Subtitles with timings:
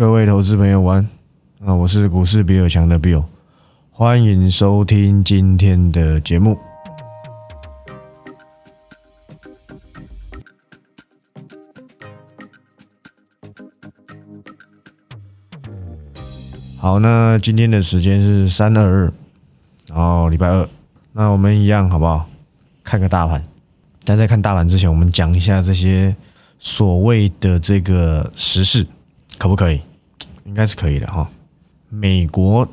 [0.00, 1.06] 各位投资朋友晚
[1.62, 3.22] 啊，我是股市比尔强的 Bill，
[3.90, 6.58] 欢迎收听今天的节目。
[16.78, 19.12] 好，那今天的时间是三二二，
[19.86, 20.66] 然后礼拜二，
[21.12, 22.26] 那我们一样好不好？
[22.82, 23.44] 看个大盘，
[24.04, 26.16] 但在看大盘之前，我们讲一下这些
[26.58, 28.86] 所谓的这个时事，
[29.36, 29.78] 可不可以？
[30.44, 31.28] 应该是可以的哈。
[31.88, 32.66] 美国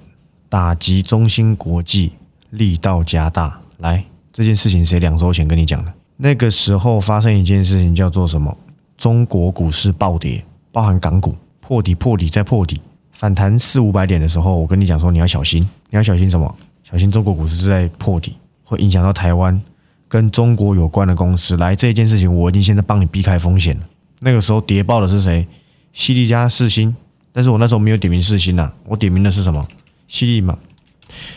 [0.49, 2.11] 打击中芯国际
[2.51, 5.93] 力道加大，来这件事情谁两周前跟你讲的？
[6.15, 8.55] 那个时候发生一件事情叫做什么？
[8.97, 12.81] 中国股市暴跌，包含港股破底、破底再破底。
[13.11, 16.55] 反弹四五百点的时候，我跟你讲说你要小心，你要小心什么？
[16.83, 19.59] 小心中国股市是在破底，会影响到台湾
[20.07, 21.57] 跟中国有关的公司。
[21.57, 23.83] 来这件事情，我已经现在帮你避开风险了。
[24.19, 25.47] 那个时候跌爆的是谁？
[25.93, 26.95] 西利加四星，
[27.37, 29.67] 但是我那时候没有点名四星呐，我点名的是什么？
[30.07, 30.57] 犀利嘛。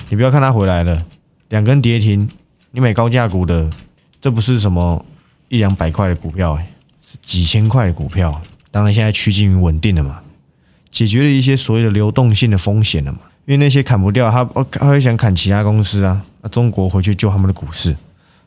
[0.08, 1.05] 你不要看它回来了，
[1.50, 2.27] 两根跌停，
[2.70, 3.69] 你买高价股的，
[4.19, 5.05] 这不是什么
[5.50, 6.58] 一两百块的股票，
[7.06, 8.41] 是几千块的股票。
[8.70, 10.22] 当然现在趋近于稳定了嘛。
[10.91, 13.19] 解决了一些所谓的流动性的风险了嘛？
[13.44, 16.24] 因为那些砍不掉，他他会想砍其他公司啊。
[16.41, 17.94] 那中国回去救他们的股市，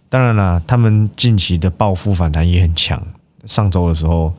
[0.10, 3.00] 当然啦，他们近期的暴富反弹也很强。
[3.46, 4.34] 上周的时候，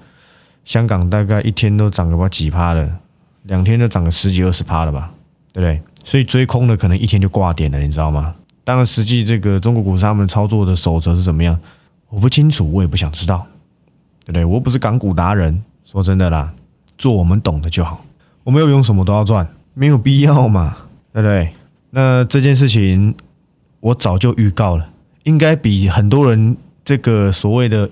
[0.64, 2.98] 香港大概一天都涨个把几趴了，
[3.44, 5.10] 两天就涨个十几二十趴了吧，
[5.52, 5.80] 对不对？
[6.04, 8.34] 所以追空的可能一天就挂点了，你知道吗？
[8.64, 11.58] 当然，实际这个中国股市他们操作的守则是怎么样，
[12.08, 13.46] 我不清楚，我也不想知道，
[14.24, 14.44] 对不对？
[14.44, 16.52] 我不是港股达人，说真的啦。
[16.96, 18.04] 做我们懂的就好，
[18.44, 20.76] 我没有用什么都要赚，没有必要嘛，
[21.12, 21.50] 对不对？
[21.90, 23.14] 那这件事情
[23.80, 24.88] 我早就预告了，
[25.24, 27.90] 应该比很多人这个所谓的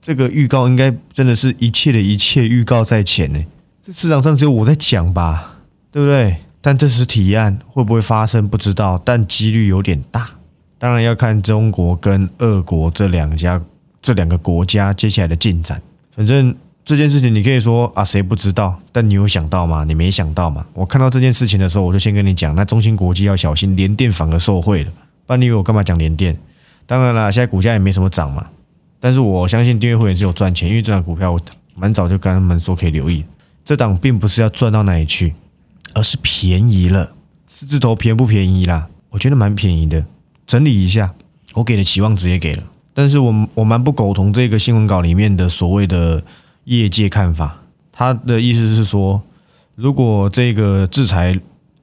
[0.00, 3.44] 这个预告，应该真的是一切的一切预告在前呢。
[3.86, 5.58] 这市场上只有我在讲吧，
[5.92, 6.36] 对不对？
[6.60, 10.28] 但这是提案会不会发生不知道，但几率有点大。
[10.76, 13.62] 当然要看中国跟俄国这两家
[14.02, 15.80] 这两个国家接下来的进展，
[16.16, 16.52] 反正。
[16.84, 18.78] 这件事情你可以说啊，谁不知道？
[18.92, 19.82] 但你有想到吗？
[19.82, 20.64] 你没想到吗？
[20.72, 24.90] 我看到这件事情的时候，我就先跟你讲，那中芯国际要小心，联电反而受贿了。
[25.26, 26.38] 不然你以为我干嘛讲联电？
[26.86, 28.46] 当然了，现在股价也没什么涨嘛。
[29.00, 31.40] 但是我相信订阅会员是有赚钱，因为这档股票我
[31.74, 33.24] 蛮早就跟他们说可以留意。
[33.66, 35.34] 这档并不是要赚到哪里去，
[35.92, 37.12] 而是便宜了。
[37.46, 38.88] 四字头便不便宜啦？
[39.10, 40.06] 我觉得蛮便宜的。
[40.46, 41.12] 整理一下，
[41.52, 42.62] 我给的期望值也给了，
[42.94, 46.22] 但是我我蛮不苟同这个新闻稿里面的所谓的。
[46.66, 47.62] 业界看法，
[47.92, 49.22] 他的意思是说，
[49.76, 51.38] 如果这个制裁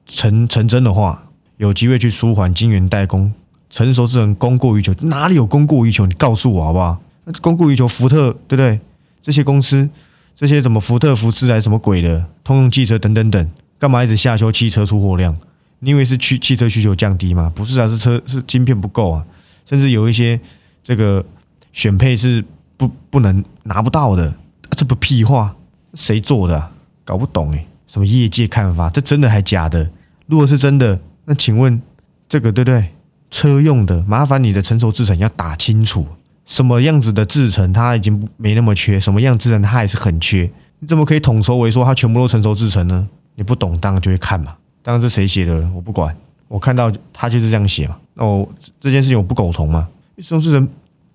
[0.06, 1.24] 成成真的话，
[1.56, 3.32] 有机会去舒缓晶圆代工
[3.70, 6.04] 成熟制程供过于求，哪里有供过于求？
[6.04, 7.00] 你告诉我好不好？
[7.40, 8.78] 供过于求，福特对不对？
[9.22, 9.88] 这些公司，
[10.34, 15.36] 这些什么福特、福斯还是什么鬼的，通用汽车等等等，干嘛一直下修汽车出货量？
[15.78, 17.52] 你以为是去汽车需求降低吗？
[17.54, 19.24] 不是啊，是车是晶片不够啊，
[19.64, 20.40] 甚至有一些
[20.82, 21.24] 这个
[21.72, 22.44] 选配是
[22.76, 24.34] 不不能拿不到的。
[24.70, 25.54] 这不屁话，
[25.94, 26.70] 谁做的？
[27.04, 28.90] 搞不懂哎，什么业界看法？
[28.90, 29.88] 这真的还假的？
[30.26, 31.80] 如果是真的，那请问
[32.28, 32.88] 这个对不对？
[33.30, 36.06] 车用的，麻烦你的成熟制程要打清楚，
[36.46, 40.50] 什么样子的制程它已经没那么缺，什么样制程它还是很缺？
[40.78, 43.08] 你怎么可以统筹为说它全部都成熟制程呢？
[43.34, 44.54] 你不懂，当然就会看嘛。
[44.82, 46.14] 当然这谁写的我不管，
[46.48, 47.96] 我看到他就是这样写嘛。
[48.14, 48.48] 那我
[48.80, 49.88] 这件事情我不苟同嘛。
[50.18, 50.68] 成熟制程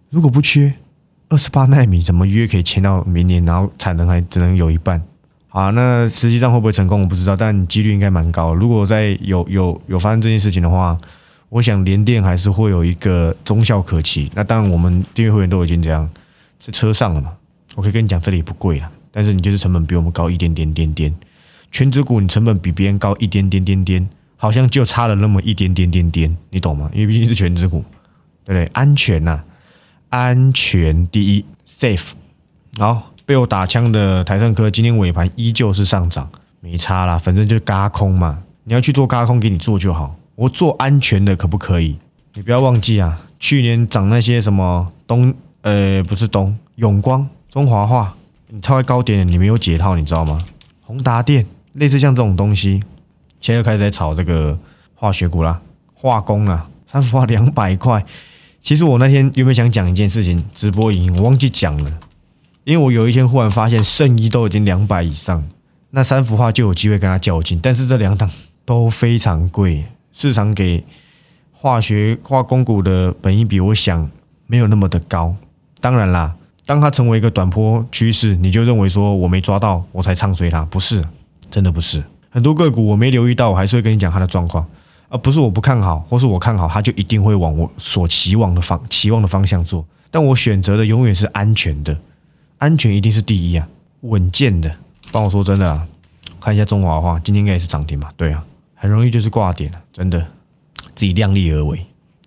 [0.09, 0.73] 如果不缺。
[1.31, 5.00] 二十八纳米怎么约可以签到明年，然后产能还只能有一半？
[5.47, 8.51] 好，那实际上会不会成功我不知道，但几率应该蛮高。
[8.51, 11.00] 如果在有有有发生这件事情的话，
[11.50, 14.32] 我想联电还是会有一个中效可期。
[14.36, 16.10] 那当然，我们订阅会员都已经这样
[16.60, 17.34] 在车上了嘛。
[17.76, 21.14] 我可以跟你讲，这里不贵了，但是你就是成本比我们高一点点点点。
[21.72, 26.90] 全职股你成本比别人高一点点点点，好像就差了那么一点点点点，你懂吗？
[26.94, 27.84] 因为毕竟是全职股，
[28.46, 28.66] 对不对？
[28.74, 29.44] 安全呐。
[30.09, 32.12] 安全第一，safe。
[32.78, 36.28] 好，被我打枪的台盛科今天尾盘依旧是上涨，
[36.59, 38.41] 没差啦，反正就嘎空嘛。
[38.64, 40.16] 你要去做嘎空，给你做就好。
[40.40, 41.97] 我做安全的可不可以？
[42.34, 45.34] 你不要忘记啊，去年涨那些什么东，
[45.64, 48.16] 呃，不是东永光、中华化，
[48.47, 50.41] 你套在高点，你没有解套，你知道吗？
[50.80, 52.82] 宏达电类似像这种东西，
[53.41, 54.58] 现在又开始在炒这个
[54.96, 55.59] 化学股啦，
[55.94, 58.06] 化工啊，三幅画两百块。
[58.62, 61.92] 其实我那天原本想讲一件事情，直播影音我忘记讲了，
[62.64, 65.44] 因为我有一天忽然发现圣衣都已经两百以上，
[65.90, 68.32] 那三幅画就有机会跟他较劲，但是这两档
[68.64, 70.84] 都非常贵，市场给
[71.52, 74.09] 化学化工股的本益比，我想
[74.47, 75.35] 没有那么的高。
[75.79, 76.35] 当然啦，
[76.66, 81.03] 当它成为一个短坡趋势，你就认为说我没抓到，我才唱衰它，不是？
[81.52, 82.03] 真的不是。
[82.29, 84.66] 很多个股我没留意到，我还是会跟你讲它的状况，
[85.09, 89.85] 而不是我不看好，或是我看好它就一定会往我所期望的方期望的方向做。
[90.11, 91.97] 但我选择的永远是安全的，
[92.58, 93.67] 安全一定是第一啊，
[94.02, 94.72] 稳健的。
[95.11, 95.88] 帮我说真的啊，
[96.40, 98.11] 看一下中华话，今天应该也是涨停吧？
[98.16, 98.46] 对啊，
[98.81, 100.26] 很容易就是挂点了，真的，
[100.96, 101.85] 自己量力而为，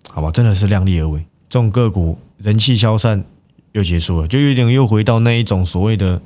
[0.09, 0.29] 好吧？
[0.29, 1.19] 真的是量力而为。
[1.49, 3.23] 这种个股人气消散
[3.71, 6.21] 又结束了，就有点又回到那一种所谓的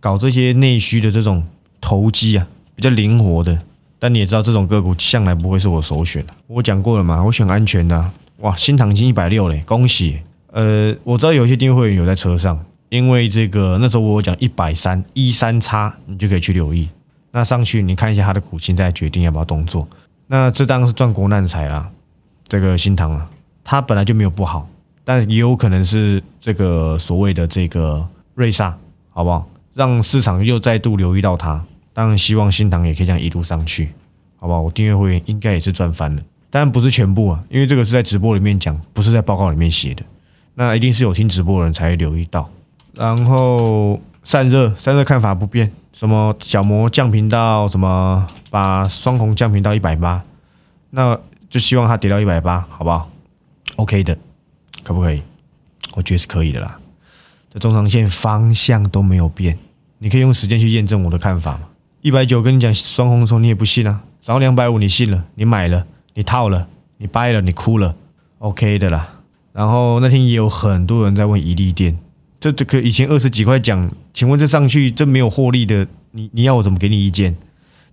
[0.00, 1.44] 搞这些内需的这种
[1.80, 3.56] 投机啊，比较灵活的。
[4.00, 6.34] 但你也知道，这种个股向来不会是我首选的。
[6.48, 8.10] 我讲过了嘛，我选安全的。
[8.38, 10.18] 哇，新塘已经一百六嘞，恭喜！
[10.50, 16.88] 呃，我知道有些订阅会员有在车上，因为这个那时候我讲一百三一三叉，你就可以去留意。
[17.34, 19.88] 那上去你看一下它的股性，再决定要不要动作。
[20.28, 21.90] 那这当然是赚国难财啦，
[22.46, 23.28] 这个新塘啊，
[23.64, 24.68] 它本来就没有不好，
[25.04, 28.78] 但也有可能是这个所谓的这个瑞萨，
[29.10, 29.48] 好不好？
[29.74, 31.60] 让市场又再度留意到它。
[31.92, 33.88] 当然希望新塘也可以这样一路上去，
[34.36, 34.60] 好不好？
[34.60, 40.04] 我订阅会员应该也是赚翻了，当然不是全部啊，因为这个是在直播里面讲，不是在报告里面写的。
[40.54, 42.48] 那一定是有听直播的人才会留意到。
[42.92, 50.22] 然后散热，散热看法不变，什么角膜降频到什么，把双红降频到一百八，
[50.90, 51.16] 那
[51.48, 53.08] 就希望它跌到一百八，好不好
[53.76, 54.18] ？OK 的，
[54.82, 55.22] 可不可以？
[55.94, 56.76] 我觉得是可以的啦。
[57.52, 59.56] 这中长线方向都没有变，
[59.98, 61.60] 你可以用时间去验证我的看法嘛。
[62.00, 64.02] 一百九跟你讲双红的时候，你也不信啊。
[64.20, 67.94] 涨到两百五，你信了，你买了，你套了，你掰了，你哭了
[68.38, 69.20] ，OK 的啦。
[69.52, 71.96] 然后那天也有很多人在问宜利店，
[72.44, 77.34] 这这个以前二十几块讲，请问这上去这没有获利的，你你要我怎么给你意见？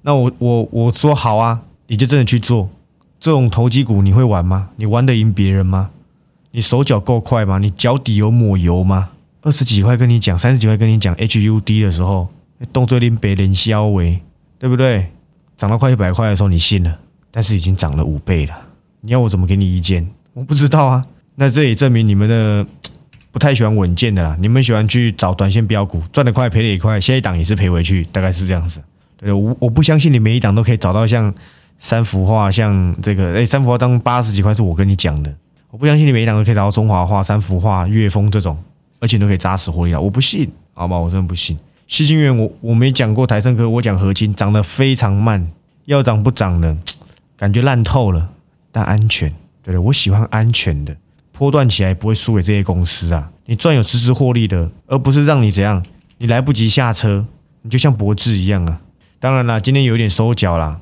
[0.02, 2.70] 那我我我说好啊，你就真的去做
[3.18, 4.68] 这种投机股，你会玩吗？
[4.76, 5.92] 你玩得赢别人吗？
[6.52, 7.60] 你手脚够快吗？
[7.60, 9.12] 你脚底有抹油吗？
[9.42, 12.28] 二十几块跟你讲，三十几块跟你讲 HUD 的时候。
[12.74, 14.20] 动作令别人消为，
[14.60, 15.08] 对不对？
[15.56, 17.00] 涨到快一百块的时候，你信了，
[17.32, 18.54] 但是已经涨了五倍了。
[19.00, 20.06] 你要我怎么给你意见？
[20.34, 21.06] 我不知道啊。
[21.36, 22.68] 那这也证明你们的
[23.32, 24.36] 不太喜欢稳健的啦。
[24.40, 28.82] 你们喜欢去找短线标股，赚得快赔得也快，下一档也是赔回去，大概是这样子。
[29.18, 31.34] 对，我我不相信你每一档都可以找到像
[31.80, 35.34] 三幅画，像这个哎，三幅画当八十几块是我跟你讲的。
[35.70, 38.58] 我不相信你每一档都可以找到中华画、三幅画、岳峰这种，
[39.00, 40.02] 而且都可以扎实获利了！
[40.02, 41.58] 我不信，好吧，我真的不信。
[41.88, 45.50] 西金源，我我没讲过台盛科，我讲合金涨得非常慢，
[45.86, 46.76] 要涨不涨的，
[47.38, 48.30] 感觉烂透了，
[48.72, 49.30] 但安全，
[49.64, 50.96] 对对，我喜欢安全的，
[51.42, 55.84] 波段起来不会输给这些公司啊，你赚有实时获利的，而不是让你怎样，
[56.20, 57.26] 你来不及下车，
[57.64, 58.80] 你就像博智一样啊。
[59.20, 60.80] 当然啦，今天有点收脚啦，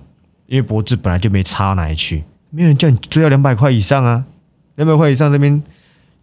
[0.47, 4.25] 因为博智本来就没差哪里去，没有人叫你追到两百块以上啊，
[4.75, 5.63] 两百块以上这边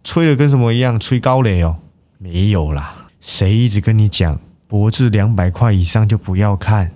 [0.03, 1.77] 吹的跟什么一样，吹高雷哦，
[2.19, 4.39] 没有啦，谁一直跟你讲？
[4.67, 6.91] 博智两百块以上就不要看，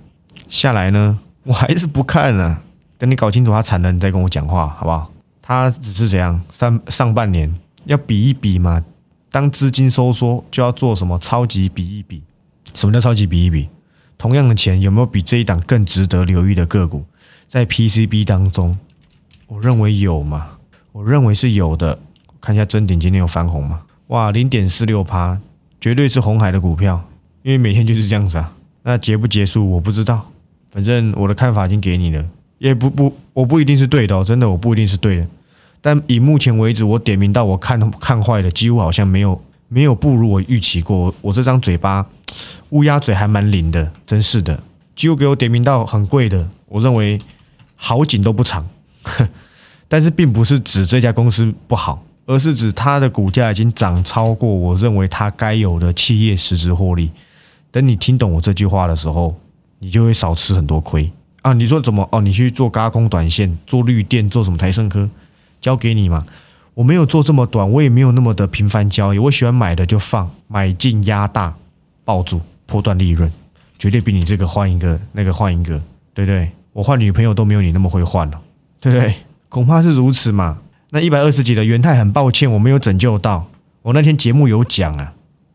[0.48, 2.62] 下来呢，我还是不看啊。
[3.00, 5.12] 等你搞清楚它产能，你再跟我讲话，好不好？
[5.52, 7.54] 它只是怎样上上半年
[7.84, 8.82] 要比一比嘛。
[9.30, 12.22] 当资金收缩，就要做什么超级比一比？
[12.74, 13.68] 什么叫超级比一比？
[14.18, 17.04] 同样的钱有没有比这一档更值得留意的个股？
[17.50, 18.78] 在 PCB 当中，
[19.48, 20.48] 我认为有嘛？
[20.94, 22.00] 我认为是有的。
[22.40, 23.82] 看一下真顶今天有翻红吗？
[24.08, 25.38] 哇，零点四六趴，
[25.82, 27.04] 绝对是红海的股票。
[27.44, 28.54] 因为每天就是这样子啊，
[28.84, 30.32] 那结不结束我不知道，
[30.72, 32.26] 反正我的看法已经给你了，
[32.58, 35.28] 也不不，我不一定是对的，哦真的我不一定是对的，
[35.82, 42.06] 但以目前为止，我点名到我看看坏的，几乎好像没有没有不如我预期过，我这张嘴巴
[42.70, 44.62] 乌鸦嘴还蛮灵的，真是的，
[44.96, 47.20] 几乎给我点名到很贵的，我认为
[47.76, 48.66] 好景都不长，
[49.90, 57.10] 但是并不是指这家公司不好，而是指它的股价已经涨超过我认为它该有的企业实质获利。
[57.72, 59.36] 等你听懂我这句话的时候，
[59.80, 61.10] 你就会少吃很多亏
[61.42, 61.54] 啊！
[61.54, 62.22] 你说怎么哦？
[62.22, 65.10] 你去做高空短线，做绿电，做什么台盛科，
[65.62, 66.26] 交给你嘛。
[66.74, 69.20] 我没有做这么短，我也没有那么的频繁交易。
[69.20, 71.54] 我喜欢买的就放，买进压大，
[72.04, 73.32] 抱住，破断利润，
[73.78, 75.80] 绝对比你这个换一个那个换一个，
[76.14, 76.50] 对不对？
[76.74, 78.42] 我换女朋友都没有你那么会换了，
[78.80, 79.14] 对不对？
[79.50, 80.60] 恐怕是如此嘛。
[80.92, 83.48] 那一百二十几的元泰，很抱歉我没有拯救到。
[83.82, 85.14] 我那天节目有讲啊，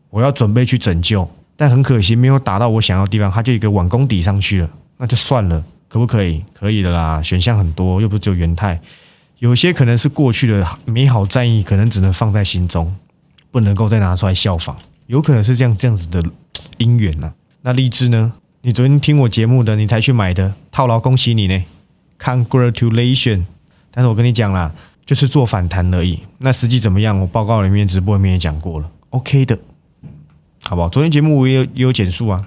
[0.09, 1.29] 我要准备去拯救。
[1.59, 6.43] 但很可惜，没有打到我想要的地方，它就一个碗弓抵上去了，那就算了，可不可以？
[6.53, 8.79] 可以的啦，选项很多，又不是只有元泰，
[9.39, 12.95] 有些可能是过去的美好战役，可能只能放在心中，
[13.51, 14.75] 不能够再拿出来效仿，
[15.05, 16.23] 有可能是这样这样子的
[16.79, 17.31] 姻缘呐。
[17.61, 18.33] 那励志呢？
[18.61, 21.63] 你昨天听我节目的，你才去买的套牢，恭喜你呢
[22.19, 23.43] ，Congratulation！
[23.91, 24.73] 但是我跟你讲啦，
[25.05, 27.19] 就是做反弹而已，那实际怎么样？
[27.19, 29.57] 我报告里面、直播里面也讲过了，OK 的。
[30.63, 30.89] 好不好？
[30.89, 32.45] 昨天节目我也有也有简述啊，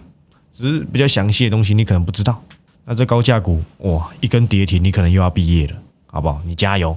[0.52, 2.42] 只是比较详细的东西你可能不知道。
[2.84, 5.74] 那这高价股哇，一根跌停，你可能又要毕业了，
[6.10, 6.40] 好不好？
[6.44, 6.96] 你加油，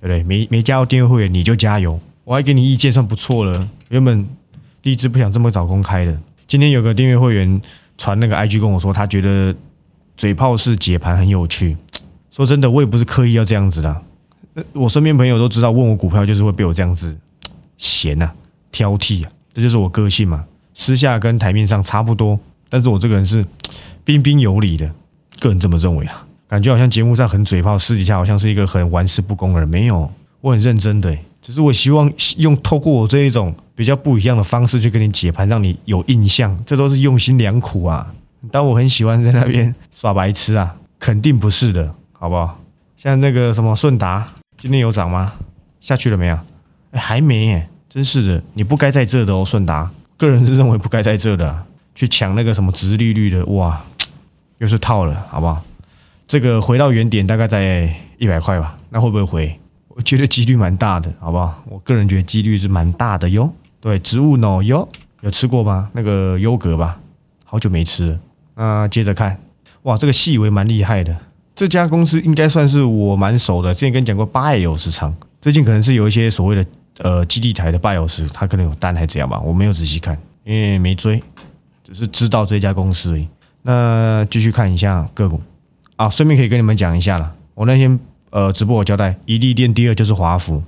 [0.00, 0.22] 对不对？
[0.22, 3.68] 没没加入订阅会员你就加油，我还给你意见算不错了。
[3.88, 4.26] 原本
[4.82, 7.60] 励志不想这么早公开的，今天有个订阅会员
[7.96, 9.54] 传那个 IG 跟我说，他觉得
[10.16, 11.76] 嘴炮式解盘很有趣。
[12.30, 14.02] 说真的，我也不是刻意要这样子的。
[14.72, 17.16] 我身边朋友都知道，问我股票就是会被我这样子
[17.78, 18.30] 嫌呐、
[18.70, 20.44] 挑剔啊，这就是我个性嘛。
[20.74, 23.44] 私下跟台面上差不多，但是我这个人是
[24.04, 24.90] 彬彬有礼的，
[25.40, 26.26] 个人这么认为啊。
[26.52, 29.66] 感觉好像节目上很嘴炮，私底下好像是一个很玩世不恭的人。
[29.66, 36.54] 没有，我很认真的，只是我希望用透过我这一种比较不一样的方式去跟你解盘，让你有印象。
[36.66, 38.12] 这都是用心良苦啊。
[38.50, 41.94] 但我很喜欢在那边耍白痴啊，肯定不是的。
[42.12, 42.60] 好不好？
[42.98, 44.28] 像那个什么顺达，
[44.58, 45.32] 今天有涨吗？
[45.80, 46.38] 下去了没有？
[46.90, 47.66] 哎，还没耶！
[47.88, 49.90] 真是的，你不该在这的哦，顺达。
[50.18, 53.82] 个人是认为不该在这的，去抢那个什么直利率的，哇，
[54.58, 55.64] 又是套了，好不好？
[56.32, 59.60] 这个回到原点大概在一百块吧，那会不会回？
[59.88, 61.62] 我觉得几率蛮大的，好不好？
[61.68, 63.52] 我个人觉得几率是蛮大的哟。
[63.82, 64.64] 对，植物呢？
[64.64, 64.88] 哟，
[65.20, 65.90] 有吃过吗？
[65.92, 66.98] 那个优格吧，
[67.44, 68.18] 好久没吃。
[68.54, 69.38] 那接着看，
[69.82, 71.14] 哇，这个细微蛮厉害的。
[71.54, 76.66] 这家公司应该算是我蛮熟的，之前跟你讲过八有时长，最近可能是有一些所谓的
[77.00, 81.22] 呃基地台的八有时，它可能有单还是怎样吧，我没有仔细看，因为没追，
[81.84, 83.28] 只是知道这家公司而已。
[83.60, 85.38] 那继续看一下个股
[86.02, 87.32] 啊，顺便可以跟你们讲一下了。
[87.54, 87.96] 我那天
[88.30, 90.60] 呃直播我交代，一利店第二就是华福，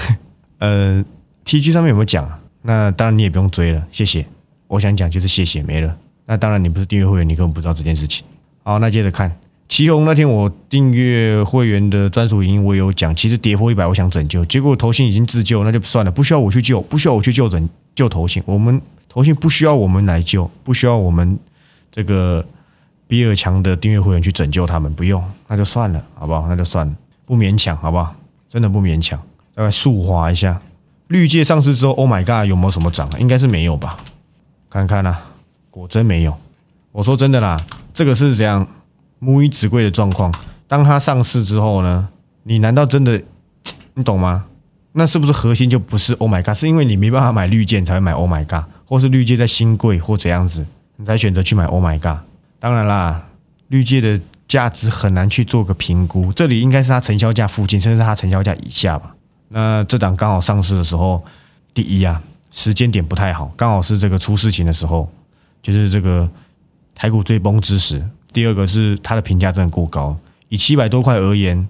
[0.56, 1.04] 呃
[1.44, 2.40] T G 上面有没有讲啊？
[2.62, 4.24] 那当然你也不用追了，谢谢。
[4.68, 5.94] 我想讲就是谢谢没了。
[6.24, 8.24] 那当然你不是订阅会员，你根本不知道这件事情。
[8.62, 9.30] 好，那接着看。
[9.68, 21.38] 旗宏那天我订阅会员的专属营，我有讲，其实跌破一百，我想拯救，结果头信已经自救，那就算了，不需要我去救，不需要我去救拯救头信，我们头信不需要我们来救，不需要我们
[21.92, 22.42] 这个
[23.10, 26.46] 比尔强的订阅会员去拯救他们，不用，那就算了，好不好？
[26.46, 26.94] 那就算了，
[27.26, 28.14] 不勉强，好不好？
[28.48, 29.20] 真的不勉强，
[29.52, 30.60] 大概速滑一下。
[31.08, 33.10] 绿界上市之后，Oh my God，有没有什么涨？
[33.18, 33.96] 应该是没有吧？
[34.70, 35.20] 看看啦，
[35.72, 36.38] 果真没有。
[36.92, 37.60] 我说真的啦，
[37.92, 38.64] 这个是怎样？
[39.18, 40.32] 母以子贵的状况，
[40.68, 42.08] 当它上市之后呢？
[42.44, 43.20] 你难道真的
[43.94, 44.44] 你懂吗？
[44.92, 46.54] 那是不是核心就不是 Oh my God？
[46.54, 50.64] 是因为你没办法买绿箭才会买 Oh my God，或是绿箭在新贵或怎样子，
[50.94, 52.18] 你才选择去买 Oh my God？
[52.60, 53.26] 当然啦，
[53.68, 59.14] 绿界的价值很难去做个评估，这里应该是它成交价附近，甚至是它成交价以下吧。
[59.48, 61.24] 那这档刚好上市的时候，
[61.72, 65.10] 第一啊，时间点不太好，刚好是这个出事情的时候，
[65.62, 66.28] 就是这个
[66.94, 68.04] 台股最崩之时。
[68.32, 70.16] 第二个是它的评价真的过高，
[70.50, 71.66] 以七百多块而言，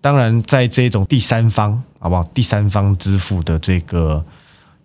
[0.00, 2.22] 当然在这种第三方好不好？
[2.32, 4.24] 第三方支付的这个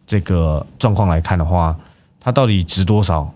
[0.07, 1.77] 这个状况来看的话，
[2.19, 3.33] 它到底值多少，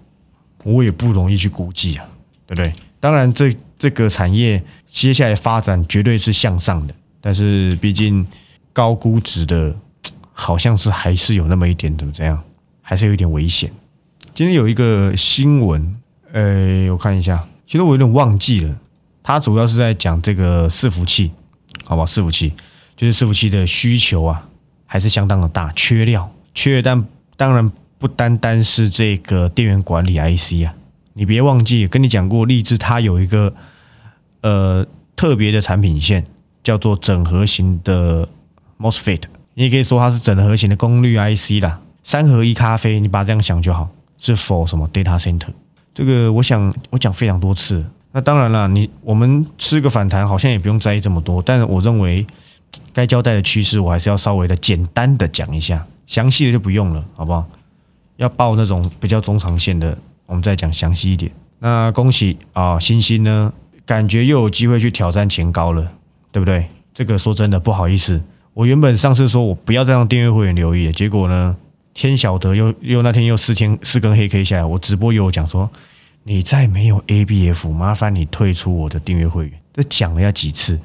[0.74, 2.06] 我也不容易去估计啊，
[2.46, 2.74] 对不对？
[3.00, 8.26] 当然，这这个产业接下来发展绝对是向上的，但是毕竟
[8.74, 9.74] 高估值的，
[10.34, 12.42] 好像是还是有那么一点怎么这样，
[12.82, 13.72] 还是有一点危险。
[14.34, 15.96] 今天有一个新闻，
[16.32, 17.48] 呃，我看一下。
[17.66, 18.76] 其实我有点忘记了，
[19.22, 21.32] 它主要是在讲这个伺服器，
[21.84, 22.06] 好不好？
[22.06, 22.54] 伺服器
[22.96, 24.48] 就是伺服器的需求啊，
[24.86, 26.82] 还是相当的大，缺料，缺。
[26.82, 27.06] 但
[27.36, 30.74] 当然不单单是这个电源管理 IC 啊，
[31.14, 33.54] 你别忘记，跟你讲过，立志它有一个
[34.42, 34.86] 呃
[35.16, 36.24] 特别的产品线，
[36.64, 38.28] 叫做整合型的
[38.80, 39.24] MOSFET，
[39.56, 45.50] 你也可以说它是整合型的功率 IC 啦，三合一咖啡，你把它这样想就好，是否什么 data center。
[45.96, 52.24] 这个我想我讲非常多次，那当然了，你我们吃个反弹好像也不用在意这么多，但是我认为
[52.94, 57.44] 该交代的趋势我还是要稍微的简单的讲一下，详细的就不用了，好不好？
[58.18, 61.32] 要报那种比较中长线的，我们再讲详细一点。
[61.60, 63.52] 那恭喜啊，星星呢，
[63.86, 65.92] 感觉又有机会去挑战前高了，
[66.32, 66.68] 对不对？
[66.94, 68.22] 这个说真的不好意思，
[68.54, 71.56] 我原本上次说我不要再让订阅会员留意，结果呢？
[71.94, 75.68] 天晓得，又又那天又四天四根黑 K 下来，我直播有讲说，
[76.22, 79.60] 你再没有 ABF，麻烦你退出我的订阅会员。
[79.74, 80.80] 这讲了要几次？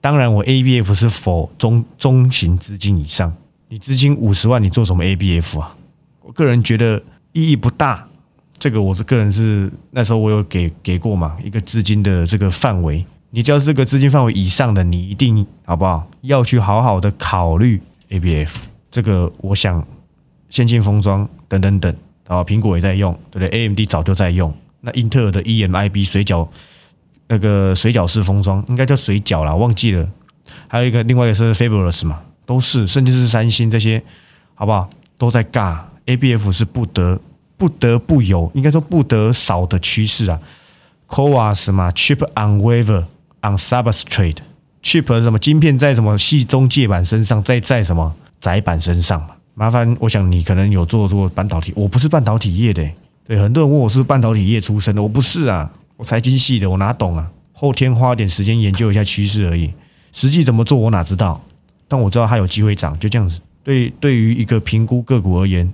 [0.00, 3.32] 当然，我 ABF 是否中中型资金以上，
[3.68, 5.76] 你资金五十万，你做什么 ABF 啊？
[6.28, 8.06] 我个人觉得意义不大。
[8.58, 16.06] 这个我是个人是那时候我有给给过嘛，一个资金的这个范围，你只要是这个资金范围以上的，你一定好不好？
[16.20, 17.80] 要去好好的考虑
[18.10, 18.50] ABF。
[18.90, 19.82] 这个我想。
[20.50, 21.94] 先进封装等等等，
[22.26, 24.50] 然后苹果也在用，对不对？AMD 早就在用。
[24.80, 26.48] 那英特尔的 EMIB 水饺
[27.26, 30.08] 那个水饺式封装，应该叫水饺啦，忘记了。
[30.66, 34.02] 还有一个，另外一个是 Fabulous 嘛，都是，甚至是三星这些，
[34.54, 34.88] 好不好？
[35.18, 35.80] 都在尬。
[36.08, 37.20] ABF 是不得
[37.56, 40.40] 不得不有，应该说不得少的趋势啊。
[41.06, 43.04] CoWAS 嘛，Chip on Wafer
[43.42, 49.30] on Substrate，Chip 什么晶片在什么细中介板身上，在在什么窄板身上嘛。
[49.54, 52.88] 麻烦，我想你可能有做做半导体，我不是半导体业的。
[53.26, 57.30] 对，很多人问我是半导体业出身的，我不是啊，我财经系的，我哪懂啊？
[57.52, 59.72] 后天花点时间研究一下趋势而已，
[60.12, 61.42] 实际怎么做我哪知道？
[61.88, 63.40] 但我知道它有机会涨，就这样子。
[63.64, 65.70] 对，对于一个评估个股而言，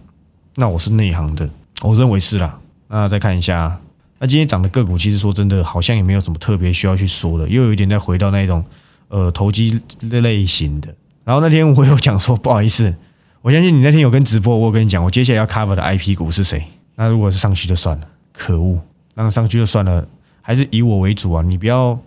[0.57, 1.49] 那我是内行的，
[1.83, 2.59] 我认为是啦。
[2.89, 3.81] 那再看一下，
[4.19, 8.65] 那今天涨的个股，其实说真的，好像也没有什么特别需要去说的，又有一点再回到那种
[9.09, 10.89] 呃投机类型的。
[11.25, 12.95] 然后那天我有讲说，不好意思，
[13.43, 16.65] 我相信你那天有跟直播，我有跟你讲，我接下来要 cover 的 IP 股是谁？
[16.97, 18.79] 那如果是上去就算了，可恶，
[19.15, 20.07] 那上去就算了。
[20.47, 21.43] 还是以我为主啊！
[21.43, 21.99] 你不要，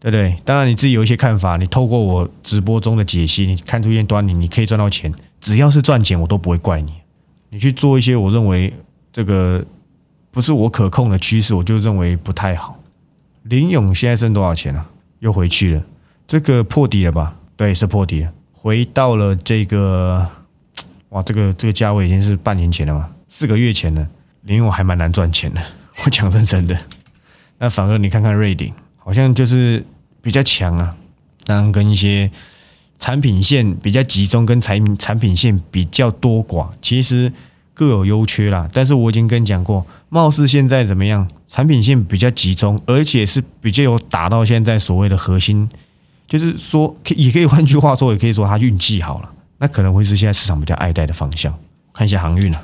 [0.00, 0.34] 对不对？
[0.42, 5.12] 当然你自己有一些看法，你透过我直播中的解析，你看出一些端倪，你可以赚到钱。
[5.38, 6.94] 只要是赚钱，我都不会怪你。
[7.54, 8.74] 你去做一些我认为
[9.12, 9.64] 这个
[10.32, 12.76] 不是我可控的趋势，我就认为不太好。
[13.44, 14.84] 林勇现在剩多少钱啊？
[15.20, 15.82] 又回去了，
[16.26, 17.36] 这个破底了吧？
[17.56, 20.26] 对，是破底了，回到了这个，
[21.10, 24.04] 哇，这个这个价位已经是半年前了嘛，四个月前了。
[24.42, 25.62] 林勇还蛮难赚钱的，
[26.04, 26.76] 我讲真真的。
[27.58, 29.84] 那反而你看看瑞鼎，好像就是
[30.20, 30.96] 比较强啊。
[31.44, 32.28] 当然跟一些
[33.04, 37.30] 产品线比较集中，跟产产品线比较多寡，其实
[37.74, 38.66] 各有优缺啦。
[38.72, 41.28] 但是我已经跟你讲过，貌似现在怎么样？
[41.46, 45.68] 产品线比较集中，而且是比较有打到现在所谓的核心，
[46.26, 49.28] 就是说，可也可以换句话说，也可以说他运气好了。
[49.58, 51.54] 那可能会是现在市场比较爱戴的方向。
[51.92, 52.62] 看一下航运啊，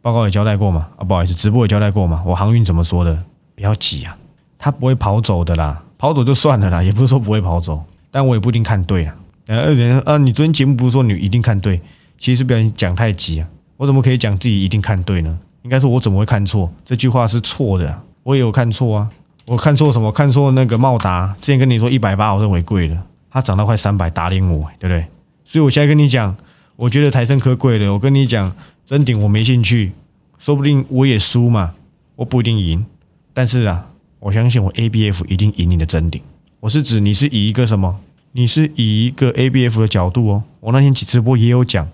[0.00, 0.86] 报告也交代过嘛？
[0.96, 2.22] 啊，不好意思，直播也交代过嘛？
[2.24, 3.24] 我航运怎么说的？
[3.56, 4.16] 不要急啊，
[4.56, 9.16] 他不会跑走的啦，跑走就算了啦，也不是说不会跑走，但我也不一定看对啊。
[9.48, 11.80] 呃，人啊，你昨天节目不是说你一定看对？
[12.18, 15.38] 其实不要讲太急啊，我怎么可以讲自己一定看对呢？
[15.62, 16.70] 应该说我怎么会看错？
[16.84, 19.08] 这句话是错的，我也有看错啊。
[19.46, 20.12] 我看错什么？
[20.12, 25.06] 看错那个茂达，之前跟你说一百八，我认为贵了，它涨到快三百，打脸我，对不对？
[25.46, 26.36] 所以我现在跟你讲，
[26.76, 27.90] 我觉得台盛科贵了。
[27.94, 29.92] 我跟你讲，真顶我没兴趣，
[30.38, 31.72] 说不定我也输嘛，
[32.16, 32.84] 我不一定赢。
[33.32, 33.86] 但是啊，
[34.20, 36.20] 我相信我 A B F 一定赢你的真顶。
[36.60, 37.98] 我是指你是以一个什么？
[38.32, 40.42] 你是以一个 A B F 的角度哦。
[40.60, 41.88] 我那天直播也有讲，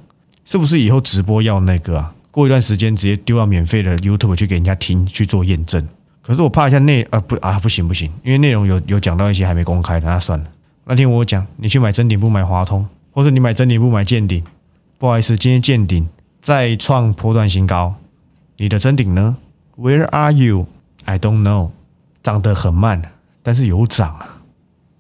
[0.44, 2.14] 是不是以后直播要那个啊？
[2.31, 5.87] 过一段时间直接丢到免费的 YouTube 去给人家听去做验证。
[6.20, 10.44] 可是我怕一下内啊不啊不行不行，因为内容有有讲到一些还没公开的，那算了。
[10.85, 14.42] 那天我讲，你去买真顶不买华通，或者你买真顶不买见顶。
[14.99, 16.09] 不好意思，今天见顶
[16.42, 17.94] 再创破断新高，
[18.57, 19.37] 你的真顶呢
[19.77, 21.70] ？Where are you？I don't know，
[22.23, 23.03] 涨得很慢，
[23.42, 24.34] 但是有涨啊，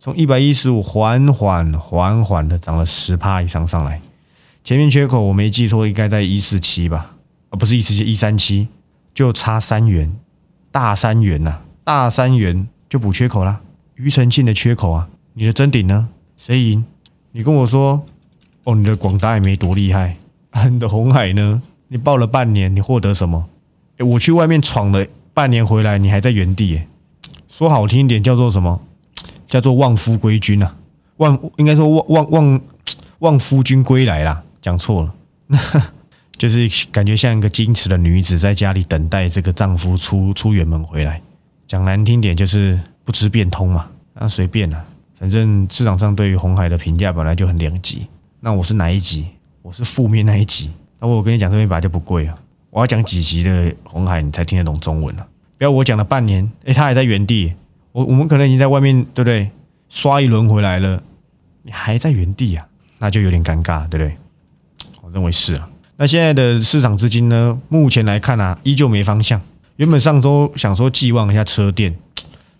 [0.04, 4.02] 从一百一十五缓缓缓缓的涨了十趴以上上来，
[4.62, 7.14] 前面缺口我没记错应该在一四七吧，
[7.48, 8.68] 啊不是一四七一三七，
[9.14, 10.14] 就差三元，
[10.70, 13.62] 大三元呐，大三元就补缺口啦，
[13.96, 16.10] 庾澄庆的缺口啊，你的真顶呢？
[16.36, 16.84] 谁赢？
[17.32, 18.04] 你跟我说，
[18.64, 20.18] 哦你的广达也没多厉害，
[20.70, 21.62] 你的红海呢？
[21.88, 23.46] 你报了半年，你获得什么？
[24.00, 25.06] 我去外面闯了。
[25.32, 26.82] 半年回来，你还在原地，
[27.48, 28.82] 说好听一点叫做什么？
[29.46, 30.74] 叫做望夫归君啊，
[31.18, 32.60] 望应该说望望望
[33.20, 35.14] 望夫君归来啦，讲错了，
[36.36, 41.20] 就是感觉像一个矜持的女子在家里等待这个丈夫出出远门回来。
[41.66, 44.84] 讲难听点就是不知变通嘛，那随便啦，
[45.18, 48.06] 反正市场上对于红海的评价本来就很两极。
[48.40, 49.26] 那我是哪一级？
[49.62, 50.70] 我是负面那一级。
[51.00, 52.36] 那我跟你讲，这边本来就不贵啊。
[52.68, 55.24] 我要讲几集的红海，你才听得懂中文呢？
[55.56, 57.54] 不要我讲了半年，诶，他还在原地。
[57.94, 59.48] 我我们可能已经在外面，对不对？
[59.88, 61.00] 刷一轮回来了，
[61.62, 62.66] 你还在原地啊？
[62.98, 64.16] 那就有点尴尬，对不对？
[65.00, 65.70] 我认为是啊。
[65.96, 67.56] 那现在的市场资金呢？
[67.68, 69.40] 目前来看啊，依旧没方向。
[69.76, 71.94] 原本上周想说寄望一下车店，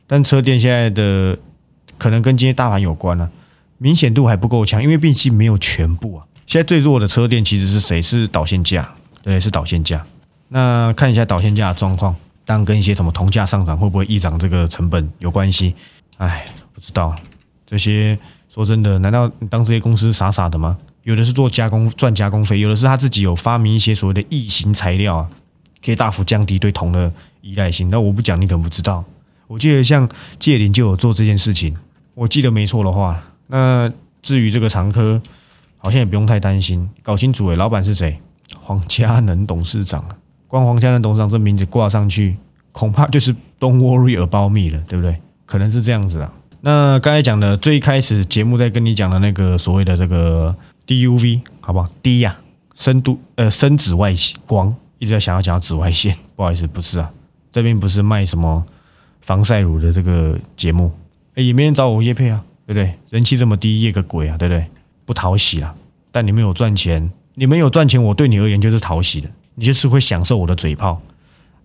[0.07, 1.37] 但车店现在的
[1.99, 3.29] 可能跟今天大盘有关了，
[3.79, 6.25] 明显度还不够强，因为毕竟没有全部啊。
[6.47, 8.01] 现在最弱的车店其实是谁？
[8.01, 8.89] 是导线架。
[9.21, 10.07] 对，是导线架。
[10.47, 12.15] 那看一下导线架的状况，
[12.45, 15.75] 当然跟一些什么铜价上涨会不会溢涨这个成本有关系？
[16.19, 17.15] 哎，不知道。
[17.67, 20.77] 这些说真的，难道当这些公司傻傻的吗？
[21.03, 25.29] 有的是做加工赚加工费，有的是他自己有发明一些所谓的异形材料啊，
[25.85, 27.89] 可以大幅降低对铜的依赖性。
[27.89, 29.05] 那我不讲，你可能不知道。
[29.47, 31.77] 我记得像界林就有做这件事情，
[32.15, 33.23] 我记得没错的话。
[33.49, 33.91] 那
[34.23, 35.21] 至于这个长科，
[35.77, 36.89] 好像也不用太担心。
[37.03, 38.19] 搞清楚诶，老板是谁？
[38.59, 40.17] 黄家能董事长啊，
[40.55, 42.37] 光皇家的董事长这名字挂上去，
[42.71, 45.17] 恐怕就是 Don't worry about me 了，对不对？
[45.47, 46.33] 可能是这样子啊。
[46.61, 50.55] 那刚才讲的最开始节目在跟你讲的那个所谓的这个
[50.87, 51.89] DUV，好不好？
[52.01, 52.37] 低呀，
[52.77, 54.15] 深度呃深紫外
[54.47, 57.11] 光一直在想要讲到紫外线， 不好意思，不是啊，
[57.51, 58.65] 这边不是卖什么
[59.23, 60.93] 防晒乳的这个节目，
[61.35, 62.95] 哎，也没人找我叶配啊，对不对？
[63.11, 64.65] 人气这么低，业个鬼啊，对不对？
[65.05, 65.75] 不讨喜啊。
[66.13, 71.01] 但你们有赚钱，你们有赚钱，我对你而言就是讨喜的，你就是会享受我的嘴炮。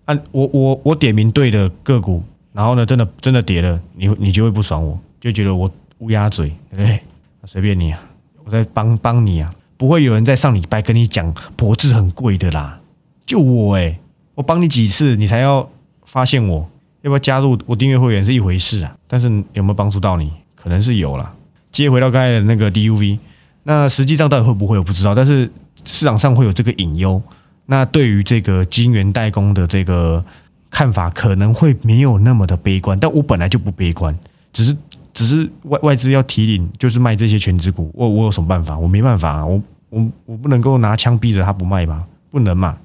[0.06, 2.22] 按我我我点名对的个股，
[2.52, 7.00] 然后呢，真的真的跌了，你你就会不爽，我就觉得我乌鸦嘴，对不对？
[7.44, 8.02] 随便你啊，
[8.44, 12.80] 我在帮帮你啊，不会有人在上礼拜跟你讲脖子很贵的啦。
[13.24, 13.98] 就我哎，
[14.34, 15.68] 我帮你几次，你才要
[16.04, 16.68] 发现我？
[17.02, 20.32] 要不要加入我订阅会员是一回事啊，但是有没有帮助到你？
[20.54, 21.32] 可能是有了。
[21.70, 23.18] 接回到刚才的那个 DUV，
[23.62, 25.50] 那实际上到底会不会我不知道，但是
[25.84, 27.22] 市场上会有这个隐忧。
[27.70, 30.24] 那对于这个晶圆代工的这个
[30.70, 32.98] 看法，可能会没有那么的悲观。
[32.98, 34.12] 但我本来就不悲观，
[34.52, 34.76] 只是
[35.14, 37.88] 只是外外资要提领，就是卖这些全职股。
[37.94, 38.76] 我我有什么办法？
[38.76, 42.04] 我没办法啊，我我我不能够拿枪逼着他不卖吧？
[42.28, 42.76] 不能嘛？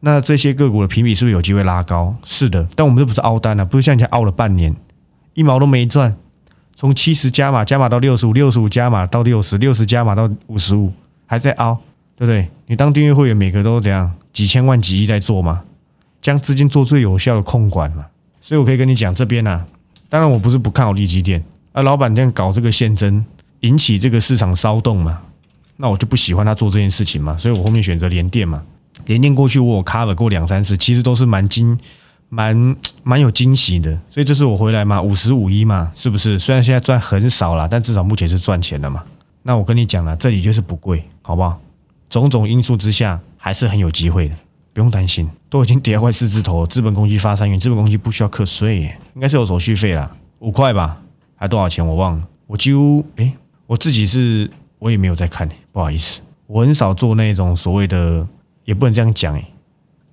[0.00, 2.16] 那这些个股的评比是不是有机会拉高？
[2.24, 4.74] 是的，但我们这不是凹单啊，不是像以前凹了半年，
[5.34, 6.16] 一毛都没赚，
[6.74, 10.90] 从七十加码加码到六十五，六十五加码到六十，六十加码到五十五，
[11.26, 11.78] 还在凹，
[12.20, 12.46] 对不对？
[12.66, 14.12] 你当订阅会员，每个都怎样？
[14.30, 15.62] 几千万、几亿在做嘛，
[16.20, 18.04] 将资金做最有效的控管嘛。
[18.42, 19.64] 所以我可以跟你讲，这边呢，
[20.10, 23.24] 当然我不是不看好利基店，啊，老板这样搞这个现增，
[23.60, 25.18] 引起这个市场骚动嘛，
[25.78, 28.62] 那我就不喜欢他做这件事情嘛，所以我后面选择连电嘛。
[29.06, 31.78] 连电过去我有 cover 过两三次，其实都是蛮惊、
[32.28, 36.38] 蛮蛮有惊喜的，所以这是我回来嘛，五十五一嘛，是不是？
[36.38, 39.02] 虽然现在赚很少了，但至少目前是赚钱的嘛。
[39.42, 41.58] 那我跟你讲了，这里就是不贵，好不好？
[42.10, 44.34] 种种因素之下，还是很有机会的，
[44.74, 45.26] 不用担心。
[45.48, 51.00] 都已经跌快四字头，资本公积发三元，资本公积不需要课税，应该是有手续费啦，五块吧，
[51.36, 52.28] 还多少钱我忘了。
[52.46, 53.32] 我几乎诶，
[53.66, 58.26] 我自己是我也没有在看，不好意思，我很少做那种所谓的。
[58.66, 59.44] 也不能这样讲诶，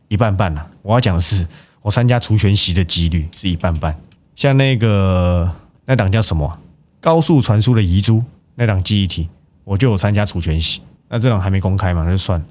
[0.08, 0.66] 一半半呐。
[0.82, 1.46] 我要讲的是，
[1.84, 3.96] 我参加除权息的几率是一半半。
[4.36, 5.52] 像那个
[5.86, 6.58] 那档叫什么
[7.00, 8.24] 高速传输的遗珠
[8.56, 9.30] 那档记忆体，
[9.64, 10.82] 我就有参加除权息。
[11.10, 12.44] 那这档还没公开嘛，那就算。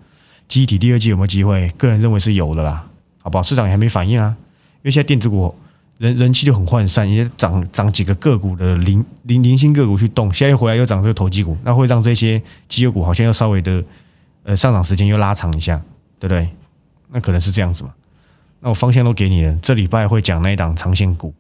[0.48, 1.68] 记忆体第二季有没有机会？
[1.76, 2.84] 个人认为是有的啦，
[3.22, 3.42] 好不好？
[3.42, 4.36] 市场也还没反应啊，
[4.76, 5.54] 因为现在电子股
[5.98, 13.82] 人人气就很涣散，也涨涨几个个股的零零零星个股去动，现在又回来又涨这个投机股，那会让这些绩优股好像又稍微的
[14.44, 15.80] 呃上涨时间又拉长一下。
[16.18, 16.48] 对不对？
[17.10, 17.90] 那可能是这样子嘛。
[18.60, 21.32] 那我方向都给你了，这礼拜会讲那一档长线股，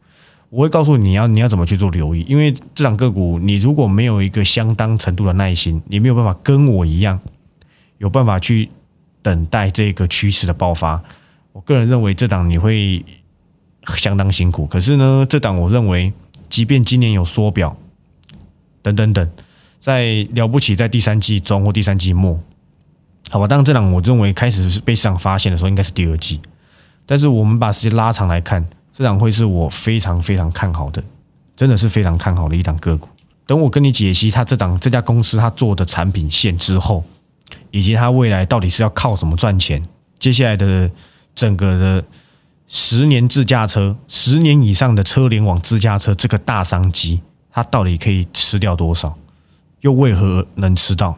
[0.56, 2.24] 我会告诉你要你要怎么去做留意。
[2.26, 7.20] 因为这档个股，你如果没有一个相当程度的耐心，你没有办法跟我一样
[7.98, 8.70] 有办法去
[9.20, 11.02] 等待这个趋势的爆发。
[11.52, 13.04] 我个人认为这档你会
[13.98, 14.66] 相当辛苦。
[14.66, 16.10] 可是呢，这档我认为，
[16.48, 17.76] 即便今年有缩表
[18.80, 19.30] 等等等，
[19.78, 22.40] 在了不起在第三季中或第三季末。
[23.28, 26.40] 好吧，当这档我认为开始是被市场发现的时候，应该是第二季。
[27.04, 28.66] 但是我们把时间拉长来看，
[28.96, 31.04] 这档会是我非常非常看好的，
[31.54, 33.06] 真的是非常看好的一档个股。
[33.46, 37.04] 等我跟你解析它这档这家公司它做的产品线之后，
[37.70, 39.82] 以及它未来到底是要靠什么赚钱，
[40.18, 40.90] 接下来的
[41.34, 42.04] 整个的
[42.68, 47.20] 十年自驾车、十年以上的车联网自驾车这个大商机，
[47.52, 49.14] 它到底可以吃掉多少？
[49.82, 51.14] 又为何能吃到？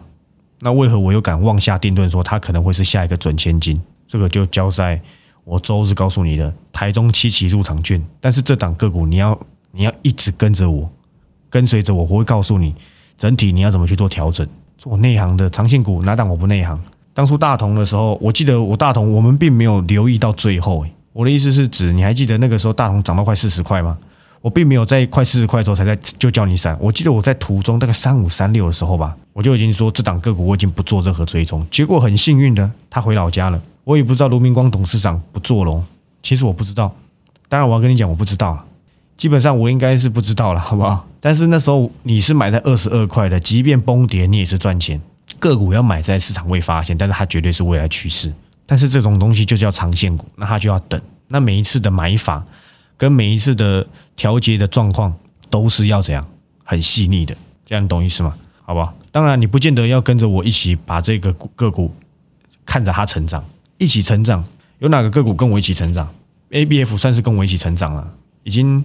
[0.58, 3.80] 那为何我又敢妄下定论说它可能会是下一个准千金？
[4.08, 5.00] 这个就交在
[5.48, 8.04] 我周日告诉你的台中七期入场券。
[8.20, 9.38] 但是这档个股你要
[9.72, 10.86] 你要一直跟着我，
[11.48, 12.74] 跟随着我，我会告诉你
[13.16, 14.46] 整体你要怎么去做调整。
[14.76, 16.78] 做内行的长线股哪档我不内行？
[17.14, 20.84] 当初大同的时候，我记得我大同我们并没有留意到最后。
[21.14, 23.96] 我的意思是指你还记得那个时候大同涨到快四十块吗？
[24.40, 26.76] 我并没有在快四十块的时候才在就叫你闪。
[26.78, 31.66] 我记得我在途中大概三五三六的时候吧，我就已经说这档个股我已经不做任何追踪。
[31.70, 33.60] 结果很幸运的，他回老家了。
[33.88, 35.82] 我也不知道卢明光董事长不做了。
[36.22, 36.94] 其实我不知道，
[37.48, 38.62] 当然我要跟你讲，我不知道了。
[39.16, 41.08] 基本上我应该是不知道了，好不好？
[41.20, 45.00] 但是那时候你是买在二十二块的，即便崩跌，你也是赚钱。
[45.38, 48.30] 个股要买在市场未发现，但是它绝对是未来趋势。
[48.66, 51.00] 但是这种东西就叫长线股，那它就要等。
[51.28, 52.44] 那每一次的买法。
[52.98, 55.14] 跟每一次的调节的状况
[55.48, 56.26] 都是要怎样
[56.64, 57.32] 很细腻的，
[57.64, 58.34] 这样你懂意思吗？
[58.64, 58.92] 好不好？
[59.12, 61.94] 当然你不见得要跟着我一起把这个个股
[62.66, 63.44] 看着它成长，
[63.78, 64.44] 一起成长。
[64.80, 66.08] 有哪个个股跟我一起成长
[66.50, 68.12] ？A B F 算是跟我一起成长了，
[68.44, 68.84] 已经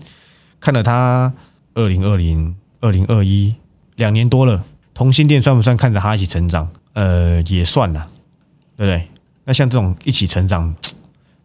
[0.59, 1.31] 看了它
[1.75, 3.53] 二零二零、二零二一
[3.95, 4.63] 两年多了。
[4.93, 6.67] 同心店算不算看着它一起成长？
[6.93, 8.09] 呃，也算了，
[8.77, 9.07] 对不对？
[9.43, 10.73] 那像这种一起成长，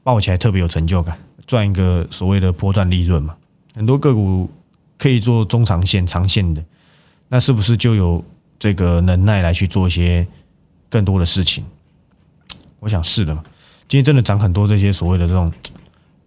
[0.02, 1.18] 抱起来特别有成就感。
[1.46, 3.34] 赚一个所谓的波段利润嘛，
[3.74, 4.50] 很多个股
[4.98, 6.62] 可以做中长线、长线的，
[7.28, 8.22] 那是不是就有
[8.58, 10.26] 这个能耐来去做一些
[10.90, 11.64] 更多的事情？
[12.80, 13.34] 我想是的。
[13.88, 15.50] 今天真的涨很多这些所谓的这种，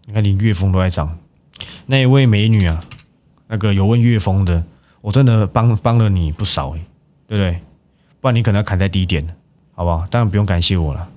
[0.06, 1.18] 你看连岳峰都在涨。
[1.86, 2.84] 那一位美女啊，
[3.48, 4.64] 那个有问岳峰的，
[5.02, 6.82] 我真的帮帮了你不少诶，
[7.28, 7.60] 对不对？
[8.20, 9.28] 不然你可能要砍在低点，
[9.74, 10.06] 好不好？
[10.10, 11.08] 当然不用感谢我了，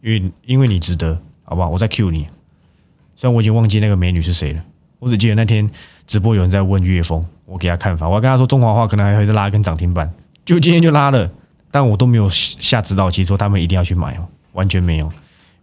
[0.00, 1.68] 因为因为你值得，好不好？
[1.68, 2.26] 我在 Q 你，
[3.16, 4.64] 虽然我已经忘记那个美女是谁了，
[4.98, 5.68] 我只记得那天
[6.06, 10.12] 直播有人在问岳峰，我给他看法，我跟他说中华话可能还会再拉一根涨停板，
[10.44, 11.28] 就今天就拉了，
[11.70, 15.12] 但我都没有下指导期说他们一定要去买哦，完全没有，因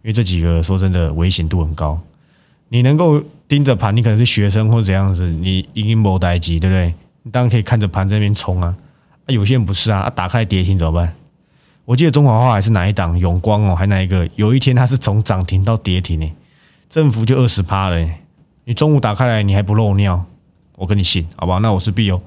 [0.04, 1.98] 为这几个说真的危险度很高，
[2.68, 6.94] 你能够盯着盘，你可能是学生或者怎样子，你已经没待机，对不对？
[7.22, 8.74] 你当然可以看着盘在那边冲啊。
[9.26, 11.14] 啊有些人不是啊，啊打开跌停怎么办？
[11.84, 14.28] 我记得中华化还是哪一档永光哦，还哪一个？
[14.36, 16.30] 有一天它是从涨停到跌停呢，
[16.90, 18.08] 振幅就二十趴了。
[18.64, 20.22] 你中午打开来你还不漏尿，
[20.76, 21.58] 我跟你信，好吧？
[21.58, 22.20] 那我是必有，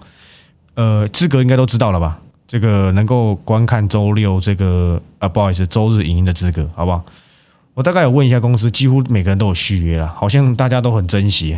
[0.74, 2.20] 呃，资格应该都知道了吧？
[2.52, 7.02] 这个能够观看周六这个啊，不好意思，周日影音的资格，好不好？
[7.74, 11.58] 我大概有问一下公司，几乎每个人都有续约了，好像大家都很珍惜，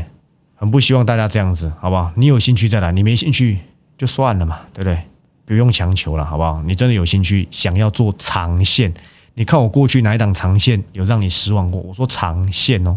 [0.54, 2.12] 很不希望大家这样子，好不好？
[2.16, 3.58] 你有兴趣再来，你没兴趣
[3.98, 5.00] 就算了嘛，对不对？
[5.48, 6.62] 不用强求了，好不好？
[6.62, 8.94] 你真的有兴趣想要做长线？
[9.34, 11.82] 你看我过去哪一档长线有让你失望过？
[11.82, 12.96] 我说长线哦，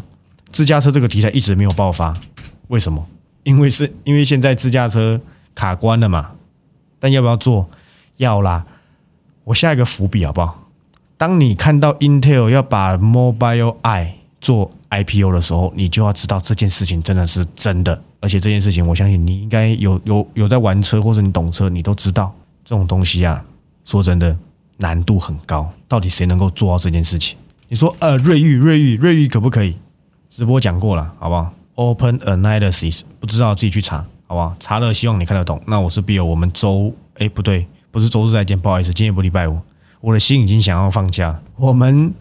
[0.53, 2.15] 自驾车这个题材一直没有爆发，
[2.69, 3.07] 为什么？
[3.45, 5.19] 因为是因为现在自驾车
[5.55, 6.33] 卡关了嘛。
[6.99, 7.67] 但要不要做？
[8.17, 8.65] 要啦。
[9.45, 10.65] 我下一个伏笔好不好？
[11.17, 18.03] 当你看到 Intel 要把 Mobile I 做 IPO 的时候，你就要知道这件事情真的是真的。
[18.21, 23.45] 而且这件事情，我相信你应该有有有在玩车，或者你懂车，你都知道这种东西啊。
[23.85, 24.37] 说真的，
[24.79, 25.71] 难度很高。
[25.87, 27.37] 到底谁能够做到这件事情？
[27.69, 29.77] 你说，呃，瑞玉，瑞玉，瑞玉可不可以？
[30.29, 34.57] 直播讲过了，好不好？Open Analysis，不知道自己去查，好不好？
[34.59, 35.61] 查了，希望你看得懂。
[35.67, 39.59] 那我是必有我们周，哎，不对，不是周日再见，不好意思，今天不礼拜五，
[40.01, 41.41] 我的心已经想要放假。
[41.57, 42.13] 我们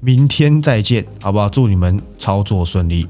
[0.00, 1.48] 明天再见，好不好？
[1.48, 3.06] 祝你们操作顺利。